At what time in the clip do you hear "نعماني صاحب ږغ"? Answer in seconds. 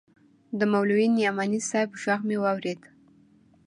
1.15-2.19